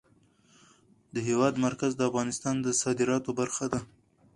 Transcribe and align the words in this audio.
د 1.13 1.15
هېواد 1.27 1.53
مرکز 1.65 1.91
د 1.95 2.01
افغانستان 2.09 2.55
د 2.61 2.67
صادراتو 2.81 3.31
برخه 3.39 3.65
ده. 3.73 3.79